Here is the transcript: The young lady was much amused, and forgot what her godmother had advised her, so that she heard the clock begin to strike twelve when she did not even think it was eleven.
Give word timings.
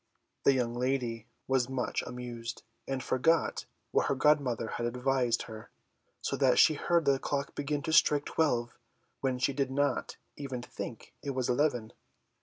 The 0.45 0.53
young 0.53 0.73
lady 0.73 1.27
was 1.47 1.69
much 1.69 2.01
amused, 2.07 2.63
and 2.87 3.03
forgot 3.03 3.65
what 3.91 4.07
her 4.07 4.15
godmother 4.15 4.67
had 4.69 4.87
advised 4.87 5.43
her, 5.43 5.69
so 6.21 6.35
that 6.37 6.57
she 6.57 6.73
heard 6.73 7.05
the 7.05 7.19
clock 7.19 7.53
begin 7.53 7.83
to 7.83 7.93
strike 7.93 8.25
twelve 8.25 8.73
when 9.19 9.37
she 9.37 9.53
did 9.53 9.69
not 9.69 10.17
even 10.35 10.63
think 10.63 11.13
it 11.21 11.35
was 11.35 11.49
eleven. 11.49 11.93